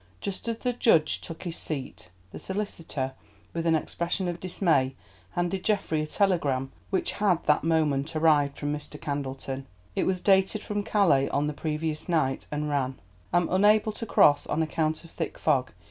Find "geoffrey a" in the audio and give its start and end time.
5.63-6.07